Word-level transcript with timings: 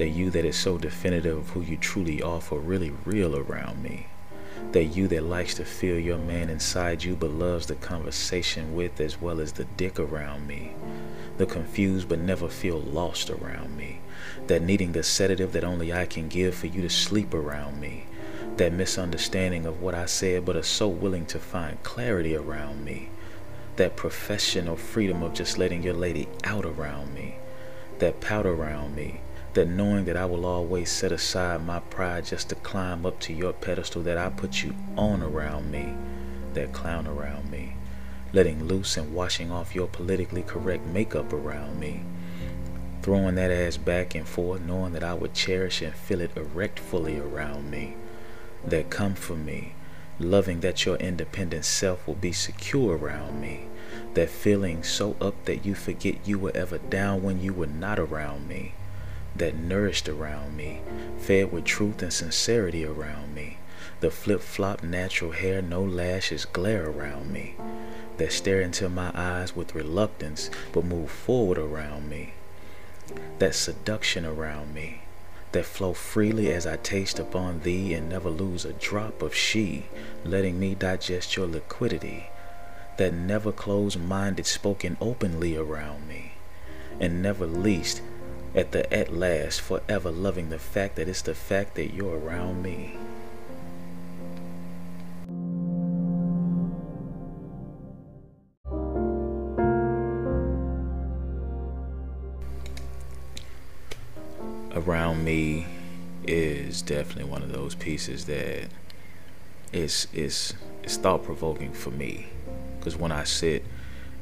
that 0.00 0.08
you 0.08 0.30
that 0.30 0.46
is 0.46 0.56
so 0.56 0.78
definitive 0.78 1.36
of 1.36 1.50
who 1.50 1.60
you 1.60 1.76
truly 1.76 2.22
are 2.22 2.40
for 2.40 2.58
really 2.58 2.90
real 3.04 3.36
around 3.36 3.82
me. 3.82 4.06
That 4.72 4.84
you 4.84 5.06
that 5.08 5.24
likes 5.24 5.52
to 5.56 5.64
feel 5.66 5.98
your 5.98 6.16
man 6.16 6.48
inside 6.48 7.04
you 7.04 7.14
but 7.14 7.32
loves 7.32 7.66
the 7.66 7.74
conversation 7.74 8.74
with 8.74 8.98
as 8.98 9.20
well 9.20 9.42
as 9.42 9.52
the 9.52 9.66
dick 9.76 10.00
around 10.00 10.46
me. 10.46 10.72
The 11.36 11.44
confused 11.44 12.08
but 12.08 12.18
never 12.18 12.48
feel 12.48 12.80
lost 12.80 13.28
around 13.28 13.76
me. 13.76 14.00
That 14.46 14.62
needing 14.62 14.92
the 14.92 15.02
sedative 15.02 15.52
that 15.52 15.64
only 15.64 15.92
I 15.92 16.06
can 16.06 16.28
give 16.28 16.54
for 16.54 16.68
you 16.68 16.80
to 16.80 16.88
sleep 16.88 17.34
around 17.34 17.78
me. 17.78 18.06
That 18.56 18.72
misunderstanding 18.72 19.66
of 19.66 19.82
what 19.82 19.94
I 19.94 20.06
said 20.06 20.46
but 20.46 20.56
are 20.56 20.62
so 20.62 20.88
willing 20.88 21.26
to 21.26 21.38
find 21.38 21.82
clarity 21.82 22.34
around 22.34 22.86
me. 22.86 23.10
That 23.76 23.96
professional 23.96 24.76
freedom 24.76 25.22
of 25.22 25.34
just 25.34 25.58
letting 25.58 25.82
your 25.82 25.92
lady 25.92 26.26
out 26.42 26.64
around 26.64 27.12
me. 27.12 27.34
That 27.98 28.22
pout 28.22 28.46
around 28.46 28.96
me 28.96 29.20
that 29.54 29.66
knowing 29.66 30.04
that 30.04 30.16
I 30.16 30.26
will 30.26 30.46
always 30.46 30.90
set 30.90 31.10
aside 31.10 31.64
my 31.64 31.80
pride 31.80 32.24
just 32.24 32.50
to 32.50 32.54
climb 32.54 33.04
up 33.04 33.18
to 33.20 33.32
your 33.32 33.52
pedestal 33.52 34.02
that 34.02 34.16
I 34.16 34.28
put 34.28 34.62
you 34.62 34.74
on 34.96 35.22
around 35.22 35.72
me, 35.72 35.92
that 36.54 36.72
clown 36.72 37.08
around 37.08 37.50
me, 37.50 37.74
letting 38.32 38.64
loose 38.64 38.96
and 38.96 39.12
washing 39.12 39.50
off 39.50 39.74
your 39.74 39.88
politically 39.88 40.42
correct 40.42 40.86
makeup 40.86 41.32
around 41.32 41.80
me, 41.80 42.02
throwing 43.02 43.34
that 43.34 43.50
ass 43.50 43.76
back 43.76 44.14
and 44.14 44.26
forth, 44.26 44.60
knowing 44.60 44.92
that 44.92 45.02
I 45.02 45.14
would 45.14 45.34
cherish 45.34 45.82
and 45.82 45.94
feel 45.94 46.20
it 46.20 46.36
erect 46.36 46.78
fully 46.78 47.18
around 47.18 47.72
me, 47.72 47.96
that 48.64 48.88
come 48.88 49.14
for 49.14 49.34
me, 49.34 49.72
loving 50.20 50.60
that 50.60 50.86
your 50.86 50.96
independent 50.96 51.64
self 51.64 52.06
will 52.06 52.14
be 52.14 52.32
secure 52.32 52.96
around 52.96 53.40
me, 53.40 53.64
that 54.14 54.30
feeling 54.30 54.84
so 54.84 55.16
up 55.20 55.44
that 55.46 55.64
you 55.64 55.74
forget 55.74 56.24
you 56.24 56.38
were 56.38 56.52
ever 56.54 56.78
down 56.78 57.24
when 57.24 57.40
you 57.40 57.52
were 57.52 57.66
not 57.66 57.98
around 57.98 58.46
me 58.46 58.74
that 59.40 59.56
nourished 59.56 60.06
around 60.06 60.54
me, 60.54 60.80
fed 61.18 61.50
with 61.50 61.64
truth 61.64 62.02
and 62.02 62.12
sincerity 62.12 62.84
around 62.84 63.34
me, 63.34 63.56
the 64.00 64.10
flip 64.10 64.42
flop 64.42 64.82
natural 64.82 65.32
hair, 65.32 65.62
no 65.62 65.82
lashes 65.82 66.44
glare 66.44 66.90
around 66.90 67.32
me, 67.32 67.54
that 68.18 68.30
stare 68.30 68.60
into 68.60 68.86
my 68.90 69.10
eyes 69.14 69.56
with 69.56 69.74
reluctance 69.74 70.50
but 70.72 70.84
move 70.84 71.10
forward 71.10 71.56
around 71.56 72.06
me, 72.06 72.34
that 73.38 73.54
seduction 73.54 74.26
around 74.26 74.74
me, 74.74 75.00
that 75.52 75.64
flow 75.64 75.94
freely 75.94 76.52
as 76.52 76.66
I 76.66 76.76
taste 76.76 77.18
upon 77.18 77.60
thee 77.60 77.94
and 77.94 78.10
never 78.10 78.28
lose 78.28 78.66
a 78.66 78.74
drop 78.74 79.22
of 79.22 79.34
she, 79.34 79.86
letting 80.22 80.60
me 80.60 80.74
digest 80.74 81.34
your 81.34 81.46
liquidity, 81.46 82.28
that 82.98 83.14
never 83.14 83.52
close 83.52 83.96
minded 83.96 84.44
spoken 84.44 84.98
openly 85.00 85.56
around 85.56 86.06
me, 86.06 86.32
and 87.00 87.22
never 87.22 87.46
least 87.46 88.02
at 88.54 88.72
the 88.72 88.92
at 88.92 89.12
last, 89.12 89.60
forever 89.60 90.10
loving 90.10 90.50
the 90.50 90.58
fact 90.58 90.96
that 90.96 91.08
it's 91.08 91.22
the 91.22 91.34
fact 91.34 91.76
that 91.76 91.94
you're 91.94 92.18
around 92.18 92.62
me. 92.62 92.96
Around 104.72 105.24
me 105.24 105.66
is 106.24 106.82
definitely 106.82 107.24
one 107.24 107.42
of 107.42 107.52
those 107.52 107.74
pieces 107.74 108.26
that 108.26 108.68
is 109.72 110.08
is 110.12 110.54
is 110.82 110.96
thought 110.96 111.24
provoking 111.24 111.72
for 111.72 111.90
me 111.90 112.26
because 112.78 112.96
when 112.96 113.12
I 113.12 113.24
sit 113.24 113.64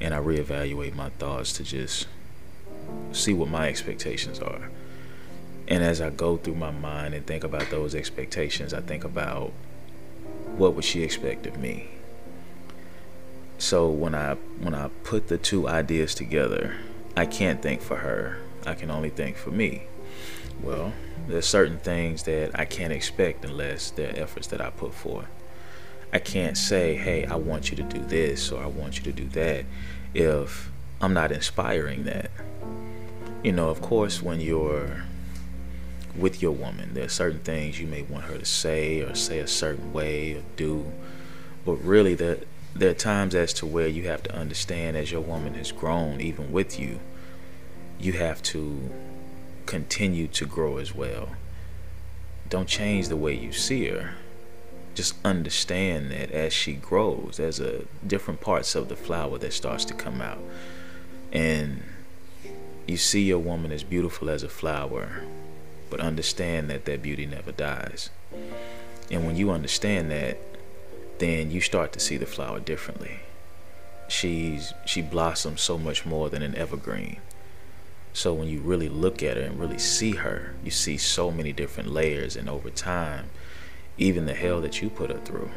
and 0.00 0.14
I 0.14 0.18
reevaluate 0.18 0.94
my 0.94 1.10
thoughts 1.10 1.52
to 1.54 1.64
just 1.64 2.06
see 3.12 3.34
what 3.34 3.48
my 3.48 3.68
expectations 3.68 4.40
are. 4.40 4.70
And 5.68 5.82
as 5.82 6.00
I 6.00 6.10
go 6.10 6.36
through 6.36 6.54
my 6.54 6.70
mind 6.70 7.14
and 7.14 7.26
think 7.26 7.42
about 7.44 7.70
those 7.70 7.94
expectations, 7.94 8.72
I 8.72 8.80
think 8.80 9.04
about 9.04 9.52
what 10.56 10.74
would 10.74 10.84
she 10.84 11.02
expect 11.02 11.46
of 11.46 11.58
me. 11.58 11.88
So 13.58 13.88
when 13.88 14.14
I 14.14 14.34
when 14.60 14.74
I 14.74 14.90
put 15.02 15.28
the 15.28 15.38
two 15.38 15.66
ideas 15.66 16.14
together, 16.14 16.76
I 17.16 17.26
can't 17.26 17.62
think 17.62 17.80
for 17.80 17.96
her. 17.96 18.38
I 18.66 18.74
can 18.74 18.90
only 18.90 19.10
think 19.10 19.36
for 19.36 19.50
me. 19.50 19.84
Well, 20.62 20.92
there's 21.26 21.46
certain 21.46 21.78
things 21.78 22.24
that 22.24 22.58
I 22.58 22.64
can't 22.64 22.92
expect 22.92 23.44
unless 23.44 23.90
there 23.90 24.10
are 24.10 24.18
efforts 24.18 24.46
that 24.48 24.60
I 24.60 24.70
put 24.70 24.94
forth. 24.94 25.26
I 26.12 26.18
can't 26.18 26.56
say, 26.56 26.96
hey, 26.96 27.26
I 27.26 27.36
want 27.36 27.70
you 27.70 27.76
to 27.76 27.82
do 27.82 27.98
this 27.98 28.52
or 28.52 28.62
I 28.62 28.66
want 28.66 28.96
you 28.96 29.02
to 29.04 29.12
do 29.12 29.26
that 29.28 29.64
if 30.14 30.70
I'm 31.00 31.12
not 31.12 31.32
inspiring 31.32 32.04
that 32.04 32.30
you 33.46 33.52
know, 33.52 33.68
of 33.68 33.80
course, 33.80 34.20
when 34.20 34.40
you're 34.40 35.04
with 36.16 36.42
your 36.42 36.50
woman, 36.50 36.94
there 36.94 37.04
are 37.04 37.08
certain 37.08 37.38
things 37.38 37.78
you 37.78 37.86
may 37.86 38.02
want 38.02 38.24
her 38.24 38.38
to 38.38 38.44
say 38.44 39.02
or 39.02 39.14
say 39.14 39.38
a 39.38 39.46
certain 39.46 39.92
way 39.92 40.34
or 40.34 40.42
do. 40.56 40.92
But 41.64 41.76
really, 41.76 42.16
there, 42.16 42.38
there 42.74 42.90
are 42.90 42.94
times 42.94 43.36
as 43.36 43.52
to 43.54 43.66
where 43.66 43.86
you 43.86 44.08
have 44.08 44.24
to 44.24 44.34
understand 44.34 44.96
as 44.96 45.12
your 45.12 45.20
woman 45.20 45.54
has 45.54 45.70
grown, 45.70 46.20
even 46.20 46.50
with 46.50 46.80
you, 46.80 46.98
you 48.00 48.14
have 48.14 48.42
to 48.42 48.90
continue 49.66 50.26
to 50.26 50.44
grow 50.44 50.78
as 50.78 50.92
well. 50.92 51.28
Don't 52.48 52.68
change 52.68 53.06
the 53.06 53.16
way 53.16 53.32
you 53.32 53.52
see 53.52 53.86
her. 53.86 54.14
Just 54.96 55.14
understand 55.24 56.10
that 56.10 56.32
as 56.32 56.52
she 56.52 56.72
grows, 56.72 57.36
there's 57.36 57.60
a 57.60 57.84
different 58.04 58.40
parts 58.40 58.74
of 58.74 58.88
the 58.88 58.96
flower 58.96 59.38
that 59.38 59.52
starts 59.52 59.84
to 59.84 59.94
come 59.94 60.20
out. 60.20 60.40
And 61.36 61.82
you 62.86 62.96
see 62.96 63.24
your 63.24 63.40
woman 63.40 63.70
as 63.70 63.84
beautiful 63.84 64.30
as 64.30 64.42
a 64.42 64.48
flower, 64.48 65.20
but 65.90 66.00
understand 66.00 66.70
that 66.70 66.86
that 66.86 67.02
beauty 67.02 67.26
never 67.26 67.52
dies. 67.52 68.08
And 69.10 69.26
when 69.26 69.36
you 69.36 69.50
understand 69.50 70.10
that, 70.10 70.38
then 71.18 71.50
you 71.50 71.60
start 71.60 71.92
to 71.92 72.00
see 72.00 72.16
the 72.16 72.24
flower 72.24 72.58
differently. 72.58 73.20
She's 74.08 74.72
she 74.86 75.02
blossoms 75.02 75.60
so 75.60 75.76
much 75.76 76.06
more 76.06 76.30
than 76.30 76.40
an 76.40 76.54
evergreen. 76.54 77.18
So 78.14 78.32
when 78.32 78.48
you 78.48 78.60
really 78.60 78.88
look 78.88 79.22
at 79.22 79.36
her 79.36 79.42
and 79.42 79.60
really 79.60 79.78
see 79.78 80.12
her, 80.12 80.54
you 80.64 80.70
see 80.70 80.96
so 80.96 81.30
many 81.30 81.52
different 81.52 81.90
layers 81.90 82.34
and 82.34 82.48
over 82.48 82.70
time, 82.70 83.26
even 83.98 84.24
the 84.24 84.32
hell 84.32 84.62
that 84.62 84.80
you 84.80 84.88
put 84.88 85.10
her 85.10 85.18
through. 85.18 85.50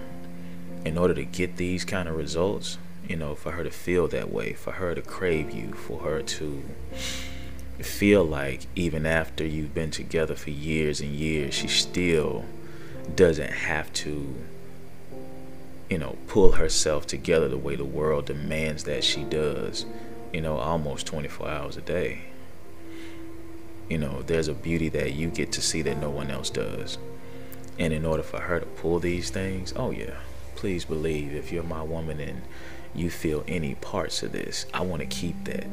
In 0.83 0.97
order 0.97 1.13
to 1.13 1.23
get 1.23 1.55
these 1.55 1.85
kind 1.85 2.09
of 2.09 2.17
results, 2.17 2.77
you 3.09 3.15
know, 3.15 3.33
for 3.33 3.51
her 3.53 3.63
to 3.63 3.71
feel 3.71 4.07
that 4.07 4.31
way, 4.31 4.53
for 4.53 4.73
her 4.73 4.93
to 4.93 5.01
crave 5.01 5.49
you, 5.49 5.73
for 5.73 6.01
her 6.01 6.21
to 6.21 6.63
feel 7.79 8.23
like 8.23 8.67
even 8.75 9.07
after 9.07 9.43
you've 9.43 9.73
been 9.73 9.89
together 9.89 10.35
for 10.35 10.51
years 10.51 11.01
and 11.01 11.11
years, 11.11 11.55
she 11.55 11.67
still 11.67 12.45
doesn't 13.15 13.51
have 13.51 13.91
to, 13.93 14.35
you 15.89 15.97
know, 15.97 16.17
pull 16.27 16.51
herself 16.51 17.07
together 17.07 17.47
the 17.47 17.57
way 17.57 17.75
the 17.75 17.83
world 17.83 18.27
demands 18.27 18.83
that 18.83 19.03
she 19.03 19.23
does, 19.23 19.87
you 20.31 20.39
know, 20.39 20.57
almost 20.57 21.07
24 21.07 21.49
hours 21.49 21.77
a 21.77 21.81
day. 21.81 22.21
You 23.89 23.97
know, 23.97 24.21
there's 24.21 24.47
a 24.47 24.53
beauty 24.53 24.89
that 24.89 25.13
you 25.13 25.29
get 25.29 25.51
to 25.53 25.63
see 25.63 25.81
that 25.81 25.97
no 25.97 26.11
one 26.11 26.29
else 26.29 26.51
does. 26.51 26.99
And 27.79 27.91
in 27.91 28.05
order 28.05 28.21
for 28.21 28.41
her 28.41 28.59
to 28.59 28.67
pull 28.67 28.99
these 28.99 29.31
things, 29.31 29.73
oh 29.75 29.89
yeah, 29.89 30.17
please 30.53 30.85
believe 30.85 31.33
if 31.33 31.51
you're 31.51 31.63
my 31.63 31.81
woman 31.81 32.19
and 32.19 32.43
you 32.95 33.09
feel 33.09 33.43
any 33.47 33.75
parts 33.75 34.23
of 34.23 34.31
this, 34.31 34.65
I 34.73 34.81
want 34.81 35.01
to 35.01 35.07
keep 35.07 35.43
that. 35.45 35.67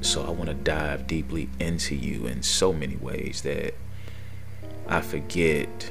So 0.00 0.22
I 0.22 0.30
want 0.30 0.48
to 0.48 0.54
dive 0.54 1.06
deeply 1.06 1.48
into 1.58 1.94
you 1.94 2.26
in 2.26 2.42
so 2.42 2.72
many 2.72 2.96
ways 2.96 3.42
that 3.42 3.74
I 4.86 5.00
forget 5.00 5.90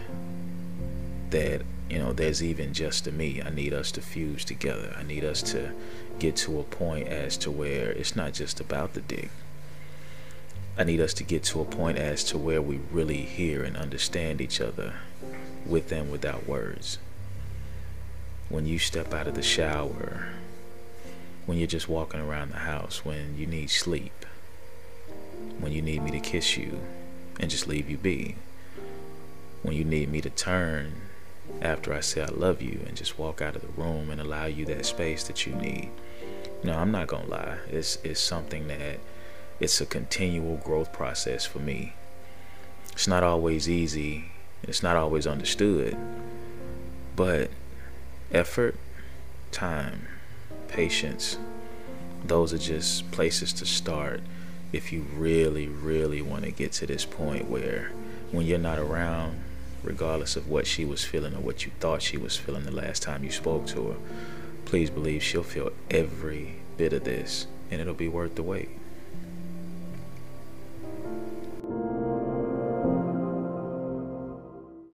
that 1.32 1.64
you 1.94 2.00
know, 2.00 2.12
there's 2.12 2.42
even 2.44 2.74
just 2.74 3.06
a 3.06 3.12
me. 3.12 3.40
I 3.40 3.52
need 3.52 3.72
us 3.72 3.92
to 3.92 4.02
fuse 4.02 4.44
together. 4.44 4.96
I 4.98 5.04
need 5.04 5.24
us 5.24 5.44
to 5.52 5.72
get 6.18 6.36
to 6.38 6.60
a 6.60 6.64
point 6.64 7.08
as 7.08 7.38
to 7.38 7.52
where 7.52 7.92
it's 7.92 8.16
not 8.16 8.34
just 8.34 8.60
about 8.60 8.94
the 8.94 9.02
dick. 9.02 9.30
I 10.76 10.86
need 10.86 11.00
us 11.00 11.14
to 11.16 11.24
get 11.24 11.44
to 11.46 11.62
a 11.62 11.66
point 11.66 12.00
as 12.00 12.24
to 12.26 12.38
where 12.40 12.64
we 12.64 12.80
really 12.92 13.22
hear 13.22 13.64
and 13.64 13.78
understand 13.78 14.42
each 14.42 14.60
other 14.60 14.96
with 15.68 15.92
and 15.92 16.12
without 16.12 16.48
words. 16.48 16.98
When 18.50 18.66
you 18.66 18.80
step 18.80 19.14
out 19.14 19.28
of 19.28 19.36
the 19.36 19.44
shower, 19.44 20.30
when 21.46 21.58
you're 21.58 21.68
just 21.68 21.90
walking 21.90 22.20
around 22.20 22.52
the 22.52 22.60
house, 22.60 23.04
when 23.04 23.38
you 23.38 23.46
need 23.46 23.70
sleep, 23.70 24.26
when 25.60 25.72
you 25.72 25.82
need 25.82 26.04
me 26.04 26.12
to 26.12 26.20
kiss 26.20 26.58
you 26.58 26.80
and 27.40 27.50
just 27.50 27.68
leave 27.68 27.90
you 27.90 27.98
be, 27.98 28.36
when 29.62 29.76
you 29.76 29.84
need 29.84 30.10
me 30.10 30.22
to 30.22 30.30
turn 30.30 30.94
after 31.62 31.94
I 31.94 32.00
say 32.00 32.22
I 32.22 32.28
love 32.28 32.62
you 32.62 32.80
and 32.88 32.96
just 32.96 33.20
walk 33.20 33.42
out 33.42 33.56
of 33.56 33.62
the 33.62 33.82
room 33.82 34.10
and 34.10 34.20
allow 34.22 34.46
you 34.46 34.66
that 34.66 34.86
space 34.86 35.24
that 35.26 35.46
you 35.46 35.54
need. 35.56 35.90
Know, 36.64 36.78
I'm 36.78 36.92
not 36.92 37.08
gonna 37.08 37.28
lie. 37.28 37.58
It's 37.70 37.98
it's 38.06 38.22
something 38.22 38.70
that 38.70 39.00
it's 39.60 39.82
a 39.82 39.86
continual 39.86 40.58
growth 40.58 40.94
process 40.94 41.46
for 41.46 41.60
me. 41.60 41.94
It's 42.94 43.08
not 43.08 43.24
always 43.24 43.70
easy. 43.70 44.32
It's 44.64 44.82
not 44.82 44.96
always 44.96 45.28
understood. 45.28 45.98
But 47.18 47.50
effort, 48.32 48.76
time, 49.52 50.08
patience, 50.74 51.38
those 52.26 52.52
are 52.52 52.58
just 52.58 53.10
places 53.12 53.54
to 53.54 53.66
start 53.66 54.22
if 54.72 54.92
you 54.92 55.06
really, 55.16 55.68
really 55.68 56.22
want 56.22 56.44
to 56.44 56.52
get 56.52 56.72
to 56.74 56.88
this 56.88 57.06
point 57.06 57.48
where 57.48 57.92
when 58.32 58.48
you're 58.48 58.58
not 58.58 58.80
around, 58.80 59.40
regardless 59.84 60.36
of 60.36 60.50
what 60.50 60.66
she 60.66 60.84
was 60.84 61.06
feeling 61.06 61.36
or 61.36 61.42
what 61.42 61.64
you 61.64 61.72
thought 61.80 62.02
she 62.02 62.18
was 62.18 62.36
feeling 62.36 62.64
the 62.66 62.72
last 62.72 63.04
time 63.04 63.24
you 63.24 63.30
spoke 63.30 63.68
to 63.68 63.90
her, 63.90 63.98
please 64.66 64.90
believe 64.90 65.22
she'll 65.22 65.44
feel 65.44 65.72
every 65.92 66.56
bit 66.76 66.92
of 66.92 67.04
this 67.04 67.46
and 67.70 67.80
it'll 67.80 67.94
be 67.94 68.08
worth 68.08 68.34
the 68.34 68.42
wait. 68.42 68.70